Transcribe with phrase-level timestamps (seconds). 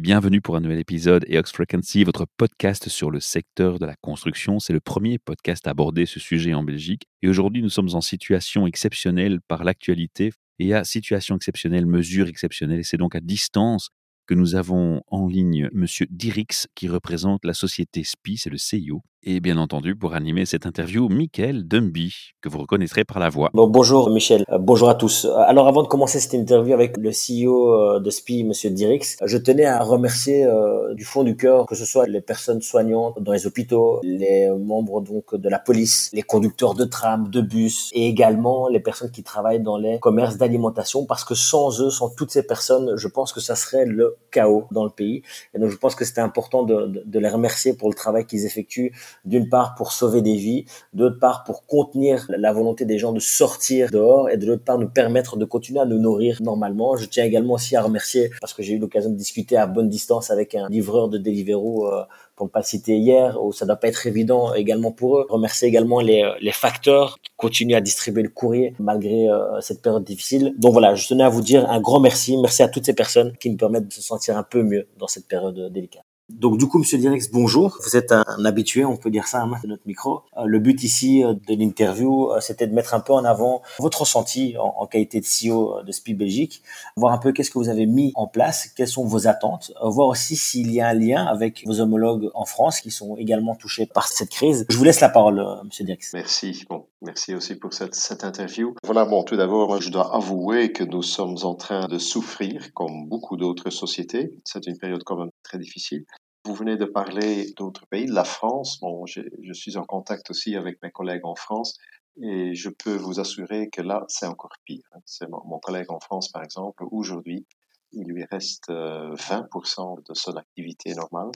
[0.00, 4.58] Bienvenue pour un nouvel épisode EOX Frequency, votre podcast sur le secteur de la construction.
[4.58, 7.02] C'est le premier podcast à aborder ce sujet en Belgique.
[7.20, 10.32] Et aujourd'hui, nous sommes en situation exceptionnelle par l'actualité.
[10.58, 12.80] Et à situation exceptionnelle, mesure exceptionnelle.
[12.80, 13.90] Et c'est donc à distance
[14.26, 19.02] que nous avons en ligne Monsieur Dirix, qui représente la société SPI, c'est le CIO.
[19.22, 23.50] Et bien entendu, pour animer cette interview, Michael Dumby, que vous reconnaîtrez par la voix.
[23.52, 25.26] Bon, bonjour Michel, euh, bonjour à tous.
[25.26, 29.18] Euh, alors avant de commencer cette interview avec le CEO euh, de SPI, Monsieur Dirix,
[29.22, 30.46] je tenais à remercier
[30.94, 35.02] du fond du cœur que ce soit les personnes soignantes dans les hôpitaux, les membres
[35.02, 39.22] donc de la police, les conducteurs de tram, de bus et également les personnes qui
[39.22, 43.34] travaillent dans les commerces d'alimentation parce que sans eux, sans toutes ces personnes, je pense
[43.34, 45.22] que ça serait le chaos dans le pays.
[45.54, 48.24] Et donc je pense que c'était important de, de, de les remercier pour le travail
[48.24, 48.92] qu'ils effectuent
[49.24, 53.20] d'une part pour sauver des vies, d'autre part pour contenir la volonté des gens de
[53.20, 56.96] sortir dehors et de l'autre part nous permettre de continuer à nous nourrir normalement.
[56.96, 59.88] Je tiens également aussi à remercier parce que j'ai eu l'occasion de discuter à bonne
[59.88, 62.04] distance avec un livreur de Deliveroo euh,
[62.36, 65.26] pour ne pas citer hier, où ça doit pas être évident également pour eux.
[65.28, 69.82] Remercier également les, euh, les facteurs qui continuent à distribuer le courrier malgré euh, cette
[69.82, 70.54] période difficile.
[70.58, 72.36] Donc voilà, je tenais à vous dire un grand merci.
[72.38, 75.08] Merci à toutes ces personnes qui nous permettent de se sentir un peu mieux dans
[75.08, 76.09] cette période délicate.
[76.32, 77.78] Donc du coup, Monsieur Dirix, bonjour.
[77.84, 80.22] Vous êtes un, habitué, on peut dire ça, hein, de notre micro.
[80.36, 83.62] Euh, le but ici euh, de l'interview, euh, c'était de mettre un peu en avant
[83.78, 86.62] votre ressenti en, qualité de CEO de SPI Belgique,
[86.96, 90.08] voir un peu qu'est-ce que vous avez mis en place, quelles sont vos attentes, voir
[90.08, 93.86] aussi s'il y a un lien avec vos homologues en France qui sont également touchés
[93.86, 94.66] par cette crise.
[94.68, 96.10] Je vous laisse la parole, Monsieur Dirix.
[96.12, 96.64] Merci.
[96.68, 98.74] Bon, merci aussi pour cette, cette interview.
[98.84, 103.08] Voilà, bon, tout d'abord, je dois avouer que nous sommes en train de souffrir, comme
[103.08, 104.34] beaucoup d'autres sociétés.
[104.44, 106.04] C'est une période quand même très difficile.
[106.44, 108.80] Vous venez de parler d'autres pays, la France.
[108.80, 111.78] Bon, je suis en contact aussi avec mes collègues en France
[112.22, 114.82] et je peux vous assurer que là, c'est encore pire.
[114.92, 115.00] Hein.
[115.04, 117.46] C'est mon, collègue en France, par exemple, aujourd'hui,
[117.92, 121.30] il lui reste 20% euh, de son activité normale.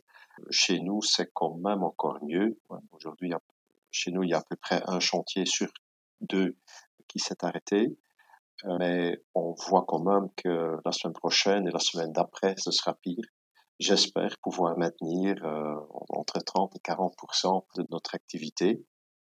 [0.50, 2.58] Chez nous, c'est quand même encore mieux.
[2.92, 3.32] Aujourd'hui,
[3.90, 5.68] chez nous, il y a à peu près un chantier sur
[6.20, 6.56] deux
[7.08, 7.96] qui s'est arrêté.
[8.64, 12.70] Euh, mais on voit quand même que la semaine prochaine et la semaine d'après, ce
[12.70, 13.24] sera pire.
[13.80, 15.74] J'espère pouvoir maintenir euh,
[16.10, 17.16] entre 30 et 40
[17.76, 18.84] de notre activité.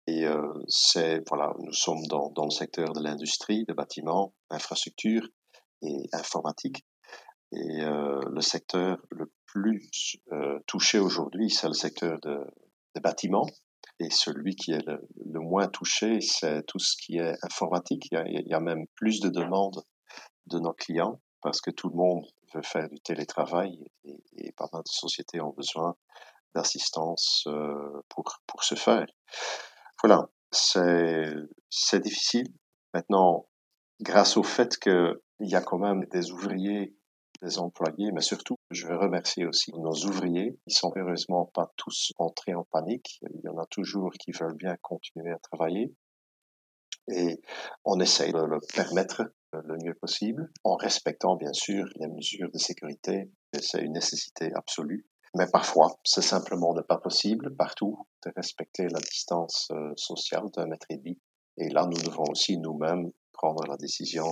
[0.06, 5.28] Et euh, c'est voilà, nous sommes dans, dans le secteur de l'industrie, de bâtiments, infrastructures
[5.82, 6.86] et informatique.
[7.52, 9.90] Et euh, le secteur le plus
[10.68, 12.40] touché aujourd'hui, c'est le secteur de,
[12.94, 13.48] des bâtiments.
[14.00, 18.08] Et celui qui est le, le moins touché, c'est tout ce qui est informatique.
[18.12, 19.82] Il y, a, même plus de demandes
[20.46, 22.24] de nos clients parce que tout le monde
[22.54, 23.80] veut faire du télétravail
[24.58, 25.96] pas mal de sociétés ont besoin
[26.56, 29.06] d'assistance euh, pour, pour ce faire.
[30.04, 32.48] Voilà, c'est, difficile.
[32.94, 33.48] Maintenant,
[34.02, 36.96] grâce au fait qu'il y a quand même des ouvriers,
[37.42, 40.58] des employés, mais surtout, je veux remercier aussi nos ouvriers.
[40.66, 43.20] Ils sont heureusement pas tous entrés en panique.
[43.22, 45.94] Il y en a toujours qui veulent bien continuer à travailler.
[47.10, 47.40] Et
[47.86, 52.58] on essaye de le permettre le mieux possible, en respectant bien sûr les mesures de
[52.58, 53.32] sécurité.
[53.60, 55.06] C'est une nécessité absolue.
[55.36, 60.88] Mais parfois, c'est simplement pas possible partout de respecter la distance euh, sociale d'un mètre
[60.90, 61.20] et demi.
[61.58, 64.28] Et là, nous devons aussi nous-mêmes prendre la décision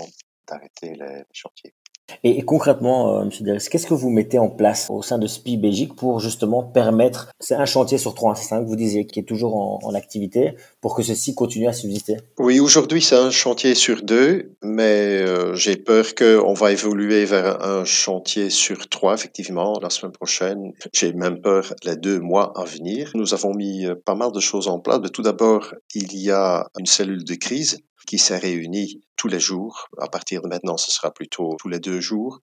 [0.47, 1.75] d'arrêter les chantiers.
[2.23, 5.95] Et, concrètement, euh, Monsieur qu'est-ce que vous mettez en place au sein de SPI Belgique
[5.95, 9.23] pour justement permettre, c'est un chantier sur trois, c'est ça que vous disiez, qui est
[9.23, 12.17] toujours en, en activité, pour que ceci continue à subsister?
[12.39, 17.63] Oui, aujourd'hui c'est un chantier sur deux, mais euh, j'ai peur qu'on va évoluer vers
[17.63, 20.71] un chantier sur trois, effectivement, la semaine prochaine.
[20.93, 23.11] J'ai même peur les deux mois à venir.
[23.15, 24.99] Nous avons mis euh, pas mal de choses en place.
[25.13, 29.87] Tout d'abord, il y a une cellule de crise qui s'est réunie tous les jours.
[29.99, 32.39] À partir de maintenant, ce sera plutôt tous les deux jours,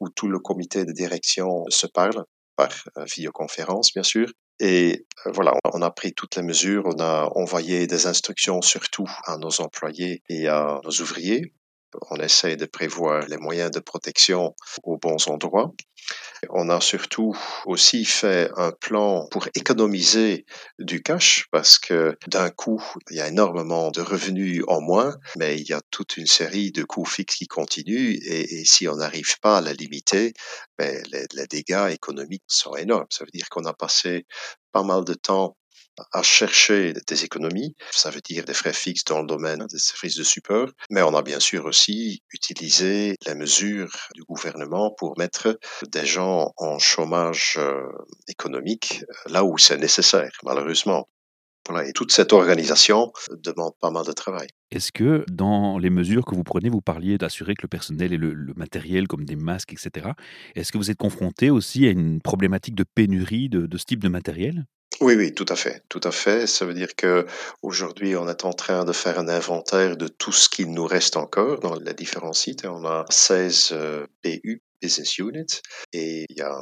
[0.00, 2.24] où tout le comité de direction se parle
[2.56, 4.30] par euh, vidéoconférence, bien sûr.
[4.60, 9.10] Et euh, voilà, on a pris toutes les mesures, on a envoyé des instructions surtout
[9.24, 11.52] à nos employés et à nos ouvriers.
[12.10, 15.72] On essaie de prévoir les moyens de protection aux bons endroits.
[16.50, 20.44] On a surtout aussi fait un plan pour économiser
[20.78, 25.58] du cash parce que d'un coup, il y a énormément de revenus en moins, mais
[25.58, 29.38] il y a toute une série de coûts fixes qui continuent et, si on n'arrive
[29.40, 30.34] pas à la limiter,
[30.78, 33.06] ben, les, les dégâts économiques sont énormes.
[33.10, 34.26] Ça veut dire qu'on a passé
[34.72, 35.56] pas mal de temps
[36.12, 37.74] à chercher des économies.
[37.90, 40.68] Ça veut dire des frais fixes dans le domaine des services de support.
[40.90, 45.58] Mais on a bien sûr aussi utilisé les mesures du gouvernement pour mettre
[45.88, 47.82] des gens en chômage euh,
[48.28, 51.08] économique là où c'est nécessaire, malheureusement.
[51.66, 53.10] Voilà, et toute cette organisation
[53.42, 54.48] demande pas mal de travail.
[54.70, 58.18] Est-ce que dans les mesures que vous prenez, vous parliez d'assurer que le personnel ait
[58.18, 60.10] le, matériel comme des masques, etc.
[60.54, 64.08] Est-ce que vous êtes confronté aussi à une problématique de pénurie de ce type de
[64.08, 64.66] matériel?
[65.00, 66.46] Oui, oui, tout à fait, tout à fait.
[66.46, 67.26] Ça veut dire que
[67.62, 71.16] aujourd'hui, on est en train de faire un inventaire de tout ce qu'il nous reste
[71.16, 72.64] encore dans les différents sites.
[72.64, 75.62] On a 16 euh, PU business units
[75.94, 76.58] et il y a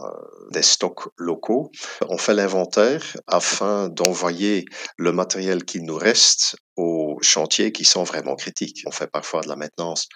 [0.52, 1.72] des stocks locaux.
[2.08, 4.64] On fait l'inventaire afin d'envoyer
[4.96, 8.84] le matériel qu'il nous reste aux chantiers qui sont vraiment critiques.
[8.86, 10.08] On fait parfois de la maintenance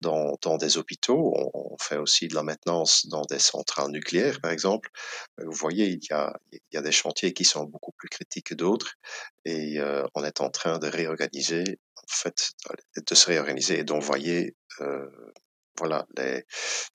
[0.00, 4.90] dans, des hôpitaux, on, fait aussi de la maintenance dans des centrales nucléaires, par exemple.
[5.38, 8.48] Vous voyez, il y a, il y a des chantiers qui sont beaucoup plus critiques
[8.48, 8.92] que d'autres
[9.44, 11.64] et euh, on est en train de réorganiser,
[11.96, 12.52] en fait,
[12.96, 15.08] de se réorganiser et d'envoyer euh,
[15.78, 16.44] voilà, les,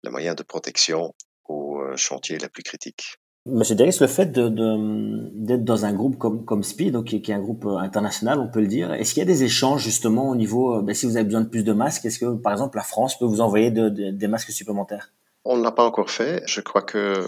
[0.09, 1.13] moyens de protection
[1.47, 3.17] aux euh, chantiers les plus critiques.
[3.45, 7.65] Monsieur Derris, le fait d'être dans un groupe comme, comme SPI, qui, est un groupe
[7.65, 10.75] euh, international, on peut le dire, est-ce qu'il y a des échanges justement au niveau,
[10.75, 12.83] euh, ben, si vous avez besoin de plus de masques, est-ce que par exemple la
[12.83, 15.13] France peut vous envoyer de, de, des masques supplémentaires?
[15.51, 16.43] On ne l'a pas encore fait.
[16.45, 17.27] Je crois que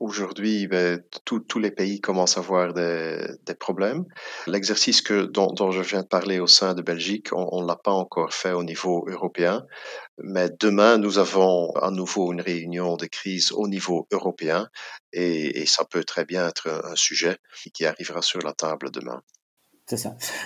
[0.00, 4.04] aujourd'hui, ben, tous les pays commencent à avoir des, problèmes.
[4.48, 7.92] L'exercice que dont, je viens de parler au sein de Belgique, on ne l'a pas
[7.92, 9.64] encore fait au niveau européen.
[10.18, 14.68] Mais demain, nous avons à nouveau une réunion de crise au niveau européen
[15.12, 17.36] et ça peut très bien être un sujet
[17.72, 19.22] qui arrivera sur la table demain.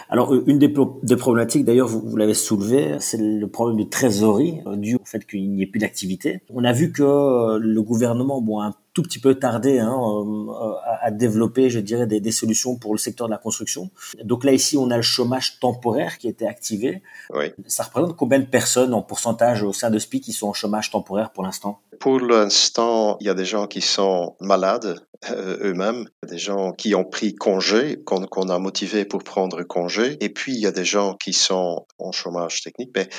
[0.08, 4.76] Alors, euh, une des, problématiques, d'ailleurs, vous, l'avez soulevé, c'est le problème de trésorerie euh,
[4.76, 6.40] dû au fait qu'il n'y ait plus d'activité.
[6.52, 8.60] On a vu que euh, le gouvernement, bon,
[8.96, 9.94] tout petit peu tardé hein,
[10.86, 13.90] à, à, développer, je dirais, des, des, solutions pour le secteur de la construction.
[14.24, 17.02] Donc là, ici, on a le chômage temporaire qui a été activé.
[17.28, 17.52] Oui.
[17.66, 20.90] Ça représente combien de personnes en pourcentage au sein de SPI qui sont en chômage
[20.90, 21.78] temporaire pour l'instant?
[22.00, 24.98] Pour l'instant, il y a des gens qui sont malades
[25.30, 30.16] euh, eux-mêmes, des gens qui ont pris congé, qu'on qu a motivé pour prendre congé,
[30.24, 32.92] et puis il y a des gens qui sont en chômage technique.
[32.96, 33.10] Mais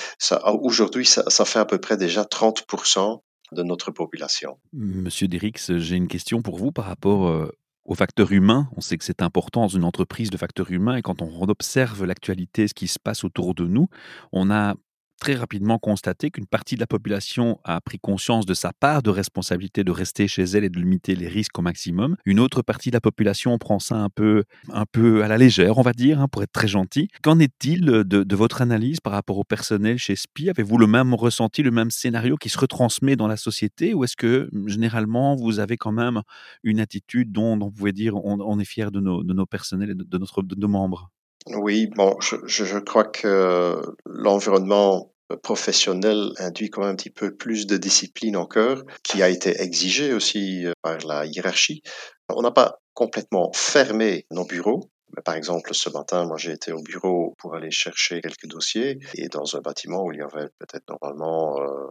[0.63, 3.19] aujourd'hui, ça, ça fait à peu près déjà 30%
[3.51, 4.59] de notre population.
[4.73, 7.51] Monsieur Derix, j'ai une question pour vous par rapport euh,
[7.85, 8.69] au facteur humain.
[8.75, 12.05] On sait que c'est important dans une entreprise, le facteur humain, et quand on observe
[12.05, 13.87] l'actualité, ce qui se passe autour de nous,
[14.31, 14.75] on a
[15.19, 19.09] très rapidement constaté qu'une partie de la population a pris conscience de sa part de
[19.09, 22.15] responsabilité de rester chez elle et de limiter les risques au maximum.
[22.25, 25.93] Une autre partie de la population prend ça un peu, à la légère, on va
[25.93, 27.09] dire, hein, pour être très gentil.
[27.21, 30.49] Qu'en est-il de, votre analyse par rapport au personnel chez SPI?
[30.49, 34.15] Avez-vous le même ressenti, le même scénario qui se retransmet dans la société ou est-ce
[34.15, 36.21] que généralement vous avez quand même
[36.63, 39.91] une attitude dont, vous pouvez dire on, on est fier de nos, de nos personnels
[39.91, 41.09] et de notre, de nos membres?
[41.55, 47.67] Oui, bon, je, je crois que l'environnement professionnel induit quand même un petit peu plus
[47.67, 51.81] de discipline encore, qui a été exigée aussi euh, par la hiérarchie.
[52.29, 54.89] On n'a pas complètement fermé nos bureaux.
[55.25, 59.27] Par exemple, ce matin, moi, j'ai été au bureau pour aller chercher quelques dossiers et
[59.29, 61.87] dans un bâtiment où il y avait peut-être normalement euh,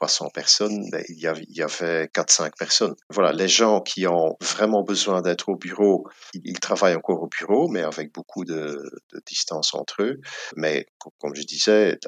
[0.00, 2.94] 300 personnes, ben, il y avait, il y avait 4-5 personnes.
[3.10, 7.68] Voilà, les gens qui ont vraiment besoin d'être au bureau, ils, travaillent encore au bureau,
[7.68, 8.90] mais avec beaucoup de,
[9.26, 10.20] distance entre eux.
[10.56, 10.86] Mais
[11.18, 11.98] comme je disais,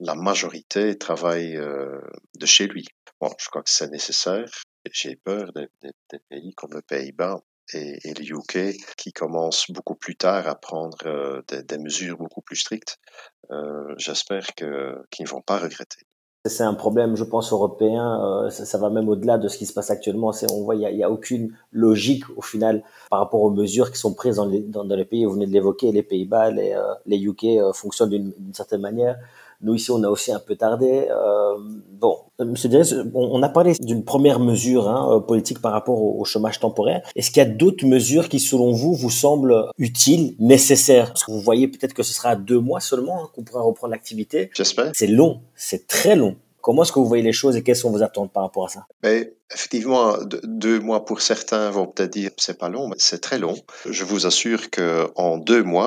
[0.00, 1.98] la, majorité travaille euh,
[2.38, 2.84] de chez lui.
[3.20, 4.44] Bon, je crois que c'est nécessaire.
[4.92, 5.68] J'ai peur des,
[6.28, 7.40] pays comme le Pays-Bas
[7.72, 12.18] et, et, le UK qui commencent beaucoup plus tard à prendre euh, des, des, mesures
[12.18, 12.98] beaucoup plus strictes.
[13.50, 16.06] Euh, J'espère qu'ils ne vont pas regretter.
[16.48, 18.20] C'est un problème, je pense, européen.
[18.24, 20.32] Euh, ça, va même au-delà de ce qui se passe actuellement.
[20.50, 24.14] On voit, il n'y a, aucune logique au final par rapport aux mesures qui sont
[24.14, 25.24] prises dans les, pays.
[25.24, 29.16] Vous venez de l'évoquer, les Pays-Bas, les, euh, UK euh, fonctionnent d'une certaine manière.
[29.62, 31.08] Nous ici, on a aussi un peu tardé.
[31.10, 31.54] Euh,
[31.92, 36.24] bon, Monsieur Diaz, on a parlé d'une première mesure hein, politique par rapport au, au
[36.24, 37.02] chômage temporaire.
[37.16, 41.08] Est-ce qu'il y a d'autres mesures qui, selon vous, vous semblent utiles, nécessaires?
[41.08, 43.92] Parce que vous voyez peut-être que ce sera deux mois seulement hein, qu'on pourra reprendre
[43.92, 44.50] l'activité.
[44.54, 44.90] J'espère.
[44.94, 46.36] C'est long, c'est très long.
[46.66, 48.68] Comment est-ce que vous voyez les choses et quelles sont vos attentes par rapport à
[48.68, 48.88] ça?
[49.00, 53.38] Ben, Effectivement, deux mois pour certains vont peut-être dire c'est pas long, mais c'est très
[53.38, 53.54] long.
[53.88, 55.86] Je vous assure que en deux mois,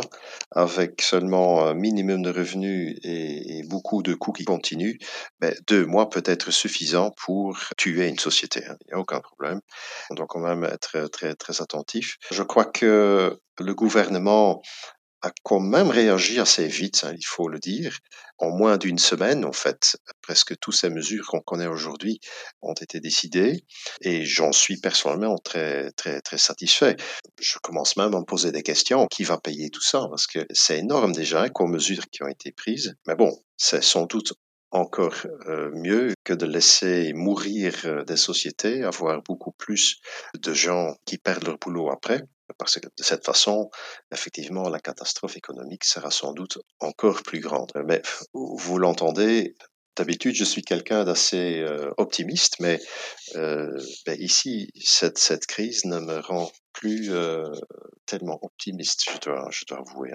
[0.52, 4.98] avec seulement un minimum de revenus et, beaucoup de coûts qui continuent,
[5.42, 8.64] ben, deux mois peut être suffisant pour tuer une société.
[8.66, 8.78] Hein.
[8.86, 9.60] Il n'y a aucun problème.
[10.10, 12.18] On doit quand même être très très attentif.
[12.32, 14.62] Je crois que le gouvernement
[15.22, 17.98] a quand même réagi assez vite, hein, il faut le dire.
[18.38, 22.20] En moins d'une semaine, en fait, presque toutes ces mesures qu'on connaît aujourd'hui
[22.62, 23.66] ont été décidées
[24.02, 26.96] et j'en suis personnellement très, très, très satisfait.
[27.40, 29.08] Je commence même à me poser des questions.
[29.08, 30.08] Qui va payer tout ça?
[30.10, 32.96] Parce que c'est énorme déjà comme mesures qui ont été prises.
[33.08, 34.34] Mais bon, c'est sans doute
[34.72, 35.16] encore
[35.48, 40.00] euh, mieux que de laisser mourir euh, des sociétés, avoir beaucoup plus
[40.38, 42.22] de gens qui perdent leur boulot après.
[42.58, 43.70] Parce que de cette façon,
[44.12, 47.72] effectivement, la catastrophe économique sera sans doute encore plus grande.
[47.86, 48.02] Mais
[48.34, 49.56] vous l'entendez,
[49.98, 52.80] d'habitude, je suis quelqu'un d'assez euh, optimiste, mais
[53.36, 53.70] euh,
[54.06, 57.44] ben ici, cette, cette crise ne me rend plus euh,
[58.06, 60.14] tellement optimiste, je dois, je dois avouer.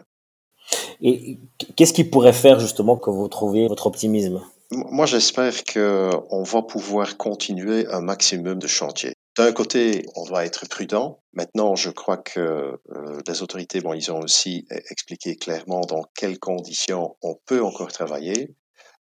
[1.03, 1.39] Et
[1.77, 4.43] qu'est-ce qui pourrait faire justement que vous trouviez votre optimisme?
[4.71, 9.14] Moi, j'espère qu'on va pouvoir continuer un maximum de chantiers.
[9.37, 11.21] D'un côté, on doit être prudent.
[11.33, 16.39] Maintenant, je crois que euh, les autorités, bon, ils ont aussi expliqué clairement dans quelles
[16.39, 18.55] conditions on peut encore travailler.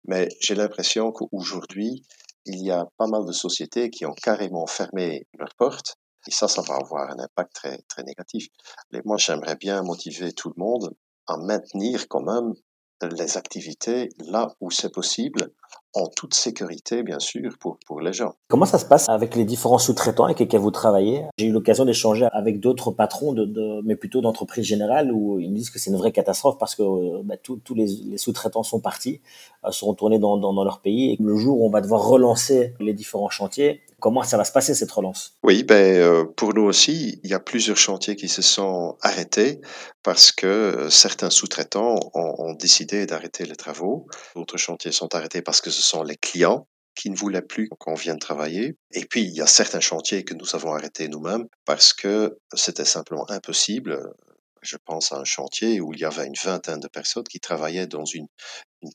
[0.07, 2.03] Mais j'ai l'impression qu'aujourd'hui,
[2.47, 5.97] il y a pas mal de sociétés qui ont carrément fermé leurs portes.
[6.27, 8.47] Et ça, ça va avoir un impact très, très négatif.
[8.95, 10.95] Et moi, j'aimerais bien motiver tout le monde
[11.27, 12.55] à maintenir quand même
[13.03, 15.53] les activités là où c'est possible,
[15.95, 18.35] en toute sécurité, bien sûr, pour, pour les gens.
[18.49, 21.25] Comment ça se passe avec les différents sous-traitants avec lesquels vous travaillez?
[21.37, 25.51] J'ai eu l'occasion d'échanger avec d'autres patrons, de, de, mais plutôt d'entreprises générales, où ils
[25.51, 28.81] me disent que c'est une vraie catastrophe parce que bah, tous les, les sous-traitants sont
[28.81, 29.21] partis,
[29.65, 32.03] euh, sont retournés dans, dans, dans, leur pays, et le jour où on va devoir
[32.07, 35.37] relancer les différents chantiers, comment ça va se passer cette relance?
[35.43, 39.61] Oui, ben euh, pour nous aussi, il y a plusieurs chantiers qui se sont arrêtés
[40.03, 44.07] parce que euh, certains sous-traitants ont, ont décidé d'arrêter les travaux.
[44.35, 47.95] D'autres chantiers sont arrêtés parce que ce sont les clients qui ne voulaient plus qu'on
[47.95, 48.77] vienne travailler.
[48.93, 52.85] Et puis, il y a certains chantiers que nous avons arrêtés nous-mêmes parce que c'était
[52.85, 54.13] simplement impossible.
[54.61, 57.87] Je pense à un chantier où il y avait une vingtaine de personnes qui travaillaient
[57.87, 58.29] dans une,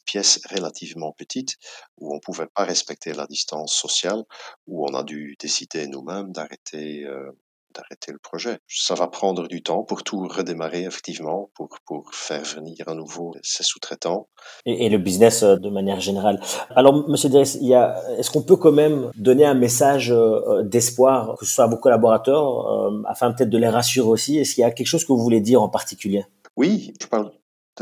[0.05, 1.55] pièce relativement petite
[1.97, 4.21] où on ne pouvait pas respecter la distance sociale,
[4.67, 7.31] où on a dû décider nous-mêmes d'arrêter euh,
[7.73, 8.59] d'arrêter le projet.
[8.67, 13.33] Ça va prendre du temps pour tout redémarrer effectivement, pour, pour faire venir à nouveau
[13.43, 14.27] ces sous-traitants.
[14.65, 16.39] Et, et, le business euh, de manière générale.
[16.75, 21.53] Alors, Monsieur Dries, est-ce qu'on peut quand même donner un message euh, d'espoir, que ce
[21.53, 24.37] soit à vos collaborateurs, euh, afin peut-être de les rassurer aussi?
[24.37, 26.25] Est-ce qu'il y a quelque chose que vous voulez dire en particulier?
[26.55, 27.31] Oui, je parle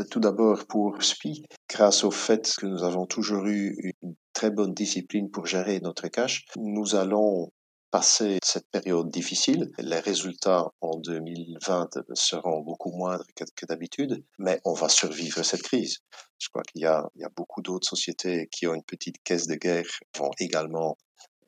[0.04, 4.74] tout d'abord pour SPI, grâce au fait que nous avons toujours eu une très bonne
[4.74, 7.50] discipline pour gérer notre cash, nous allons
[7.90, 9.70] passer cette période difficile.
[9.78, 15.98] Les résultats en 2020 seront beaucoup moindres que, d'habitude, mais on va survivre cette crise.
[16.38, 19.90] Je crois qu'il y a, beaucoup d'autres sociétés qui ont une petite caisse de guerre
[20.18, 20.96] vont également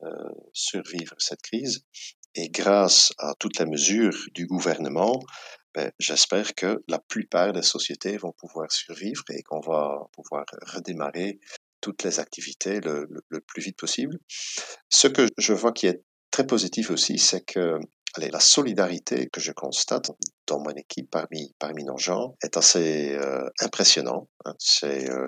[0.03, 0.07] euh,
[0.53, 1.83] survivre cette crise.
[2.35, 5.19] Et grâce à toutes les mesures du gouvernement,
[5.73, 11.39] ben, j'espère que la plupart des sociétés vont pouvoir survivre et qu'on va pouvoir redémarrer
[11.81, 13.07] toutes les activités le,
[13.47, 14.17] plus vite possible.
[14.89, 16.03] Ce que je vois qui est
[16.39, 17.79] très positif aussi, c'est que
[18.15, 20.09] allez, la solidarité que je constate
[20.47, 24.29] dans mon équipe parmi, parmi nos gens est assez euh, impressionnant.
[24.45, 24.53] Hein.
[24.57, 25.27] C'est euh,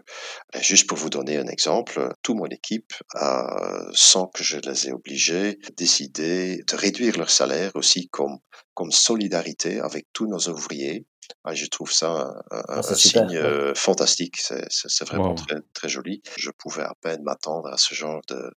[0.62, 4.94] juste pour vous donner un exemple, toute mon équipe a, sans que je les ai
[4.94, 8.38] obligés, décidé de réduire leur salaire aussi comme,
[8.74, 11.06] comme solidarité avec tous nos ouvriers.
[11.44, 14.38] Ah, je trouve ça un, un, ah, un signe euh, fantastique.
[14.40, 15.36] C'est vraiment wow.
[15.36, 16.22] très, très joli.
[16.38, 18.52] Je pouvais à peine m'attendre à ce genre de,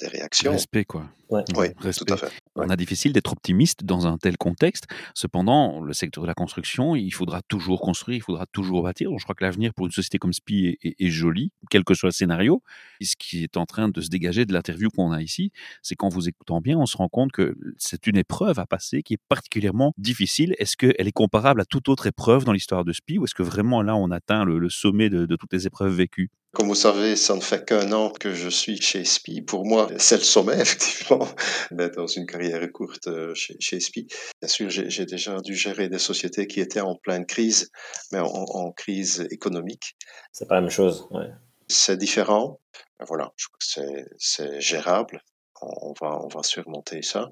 [0.00, 0.52] des réactions.
[0.52, 1.04] Respect, quoi.
[1.30, 1.42] Ouais.
[1.56, 2.04] Oui, Respect.
[2.06, 2.26] tout à fait.
[2.56, 2.64] Ouais.
[2.66, 4.84] On a difficile d'être optimiste dans un tel contexte.
[5.14, 9.10] Cependant, le secteur de la construction, il faudra toujours construire, il faudra toujours bâtir.
[9.10, 11.84] Donc, je crois que l'avenir pour une société comme SPI est, est, est, joli, quel
[11.84, 12.62] que soit le scénario.
[13.00, 15.94] Et ce qui est en train de se dégager de l'interview qu'on a ici, c'est
[15.94, 19.14] qu'en vous écoutant bien, on se rend compte que c'est une épreuve à passer qui
[19.14, 20.54] est particulièrement difficile.
[20.58, 23.42] Est-ce qu'elle est comparable à toute autre épreuve dans l'histoire de SPI ou est-ce que
[23.42, 26.30] vraiment là, on atteint le, le sommet de, de toutes les épreuves vécues?
[26.54, 29.42] Comme vous savez, ça ne fait qu'un an que je suis chez SPI.
[29.42, 31.17] Pour moi, c'est le sommet, effectivement,
[31.70, 34.06] d'être dans une carrière courte euh, chez, chez SPI.
[34.40, 37.70] Bien sûr, j'ai déjà dû gérer des sociétés qui étaient en pleine crise,
[38.12, 39.96] mais en, en crise économique.
[40.32, 41.30] C'est pas la même chose, ouais.
[41.68, 42.60] C'est différent.
[43.06, 45.22] Voilà, je crois que c'est gérable.
[45.60, 47.30] On va, on va surmonter ça.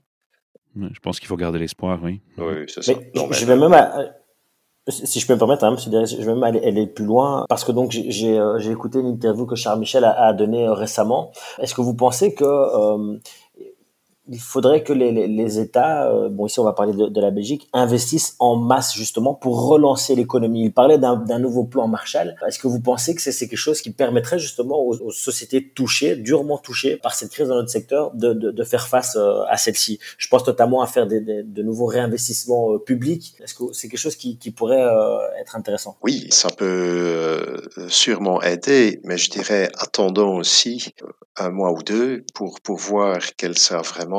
[0.76, 2.20] Je pense qu'il faut garder l'espoir, oui.
[2.36, 2.92] Oui, c'est ça.
[2.94, 3.36] Mais, non, mais...
[3.36, 4.12] Je vais même à,
[4.88, 7.64] si je peux me permettre, hein, Monsieur je vais même aller, aller, plus loin parce
[7.64, 11.32] que donc j'ai euh, écouté une interview que Charles Michel a, a donnée euh, récemment.
[11.58, 13.18] Est-ce que vous pensez que euh,
[14.28, 17.30] il faudrait que les, les, États, euh, bon ici on va parler de, de, la
[17.30, 20.64] Belgique, investissent en masse justement pour relancer l'économie.
[20.64, 22.37] Il parlait d'un nouveau plan Marshall.
[22.47, 26.59] Est-ce que vous pensez que c'est quelque chose qui permettrait justement aux, sociétés touchées, durement
[26.59, 29.99] touchées par cette crise dans notre secteur, de, de, faire face euh, à celle-ci?
[30.18, 33.35] Je pense notamment à faire des, de nouveaux réinvestissements euh, publics.
[33.42, 34.87] Est-ce que c'est quelque chose qui, qui pourrait
[35.40, 35.97] être intéressant?
[36.02, 40.92] Oui, ça peut sûrement aider, mais je dirais attendons aussi
[41.37, 44.15] un mois ou deux pour, pour voir quelle sera vraiment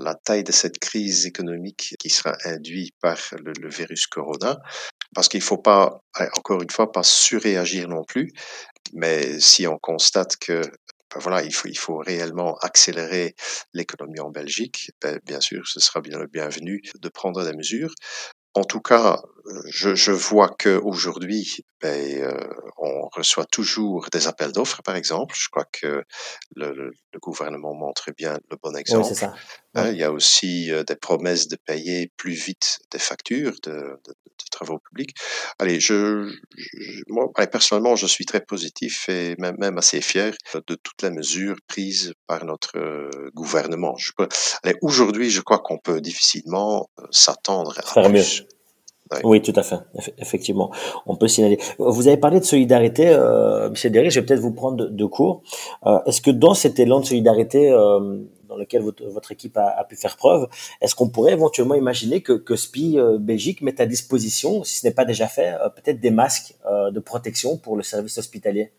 [0.00, 4.58] la taille de cette crise économique qui sera induite par le, virus corona.
[5.14, 6.00] Parce qu'il ne faut pas,
[6.36, 8.30] encore une fois, pas surréagir non plus.
[8.92, 10.62] Mais si on constate que
[11.14, 13.36] ben voilà, il faut réellement accélérer
[13.72, 17.94] l'économie en Belgique, ben bien sûr, ce sera bien le bienvenu de prendre des mesures.
[18.56, 19.22] En tout cas,
[19.66, 22.48] je, je vois qu'aujourd'hui, ben, euh,
[22.78, 25.34] on reçoit toujours des appels d'offres, par exemple.
[25.38, 26.02] Je crois que
[26.54, 29.08] le, le, le, gouvernement montre bien le bon exemple.
[29.10, 29.34] Oui, ça.
[29.74, 33.72] Hein, il y a aussi euh, des promesses de payer plus vite des factures de,
[33.72, 35.14] de, de travaux publics.
[35.58, 40.34] Allez, je, je moi, allez, personnellement, je suis très positif et même, même assez fier
[40.54, 43.96] de toutes les mesures prises par notre euh, gouvernement.
[44.80, 48.40] Aujourd'hui, je crois qu'on peut difficilement euh, s'attendre à Faire plus.
[48.40, 48.45] Mieux.
[49.24, 49.40] Oui.
[49.40, 49.76] tout à fait.
[50.18, 50.70] Effectivement,
[51.06, 51.58] on peut signaler.
[51.78, 54.10] Vous avez parlé de solidarité, euh, Monsieur Derry.
[54.10, 55.42] Je vais peut-être vous prendre de, de cours.
[55.86, 59.84] Euh, est-ce que dans cet élan de solidarité euh, dans lequel votre, équipe a, a,
[59.84, 60.48] pu faire preuve,
[60.80, 64.86] est-ce qu'on pourrait éventuellement imaginer que, que SPI euh, Belgique mette à disposition, si ce
[64.86, 68.72] n'est pas déjà fait, euh, peut-être des masques euh, de protection pour le service hospitalier?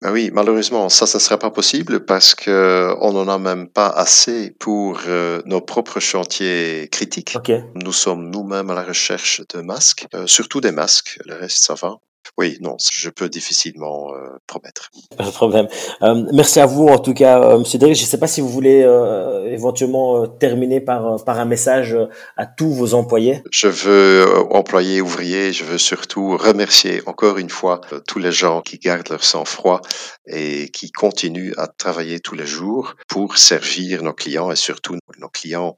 [0.00, 3.68] Ben oui, malheureusement, ça, ça ne sera pas possible parce que on n'en a même
[3.68, 7.34] pas assez pour euh, nos propres chantiers critiques.
[7.36, 7.64] Okay.
[7.74, 11.18] Nous sommes nous-mêmes à la recherche de masques, euh, surtout des masques.
[11.26, 11.96] Le reste, ça va.
[12.36, 14.90] Oui, non, je peux difficilement euh, promettre.
[15.16, 15.68] Pas de problème.
[16.02, 17.94] Euh, merci à vous en tout cas, euh, Monsieur Derry.
[17.94, 21.96] Je ne sais pas si vous voulez euh, éventuellement terminer par, par un message
[22.36, 23.42] à tous vos employés.
[23.50, 28.78] Je veux, employés, ouvriers, je veux surtout remercier encore une fois tous les gens qui
[28.78, 29.80] gardent leur sang-froid
[30.26, 35.28] et qui continuent à travailler tous les jours pour servir nos clients et surtout nos
[35.28, 35.76] clients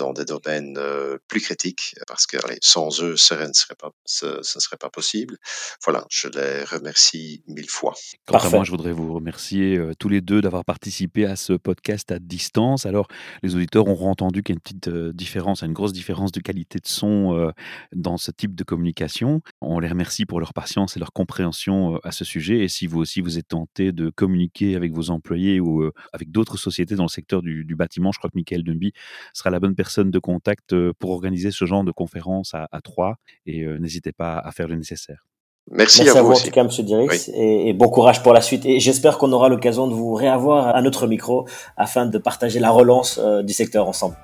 [0.00, 3.90] dans des domaines euh, plus critiques parce que allez, sans eux, ce ne serait pas,
[4.04, 5.36] ce, ce serait pas possible.
[5.84, 7.94] Voilà, je les remercie mille fois.
[8.26, 11.52] Quant à moi, je voudrais vous remercier euh, tous les deux d'avoir participé à ce
[11.52, 12.86] podcast à distance.
[12.86, 13.08] Alors,
[13.42, 16.40] les auditeurs auront entendu qu'il y a une petite euh, différence, une grosse différence de
[16.40, 17.50] qualité de son euh,
[17.94, 19.42] dans ce type de communication.
[19.60, 22.60] On les remercie pour leur patience et leur compréhension à ce sujet.
[22.60, 26.56] Et si vous aussi vous êtes tenté de communiquer avec vos employés ou avec d'autres
[26.56, 28.92] sociétés dans le secteur du, du bâtiment, je crois que Michael Dunby
[29.34, 33.16] sera la bonne personne de contact pour organiser ce genre de conférence à, à trois
[33.46, 35.26] et euh, n'hésitez pas à faire le nécessaire.
[35.70, 36.42] Merci, Merci à, à vous, aussi.
[36.42, 37.34] en tout cas, Monsieur Dirix, oui.
[37.34, 38.64] et, et, bon courage pour la suite.
[38.66, 42.70] Et j'espère qu'on aura l'occasion de vous réavoir à notre micro afin de partager la
[42.70, 44.16] relance euh, du secteur ensemble.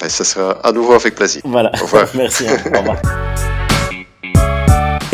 [0.00, 1.42] Ben, ça sera à nouveau avec plaisir.
[1.44, 1.70] Voilà.
[1.80, 2.08] Au revoir.
[2.14, 2.46] Merci.
[2.48, 2.56] Hein.
[2.74, 3.53] Au revoir.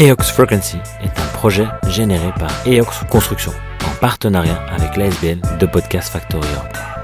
[0.01, 3.53] EOX Frequency est un projet généré par EOX Construction
[3.85, 7.00] en partenariat avec l'ASBL de Podcast Factory Europe.